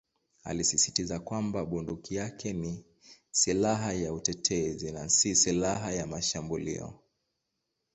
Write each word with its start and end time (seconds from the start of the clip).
Alisisitiza 0.43 1.19
kwamba 1.19 1.65
bunduki 1.65 2.15
yake 2.15 2.53
ni 2.53 2.85
"silaha 3.31 3.93
ya 3.93 4.13
utetezi" 4.13 4.91
na 4.91 5.09
"si 5.09 5.35
silaha 5.35 5.91
ya 5.91 6.07
mashambulio". 6.07 6.99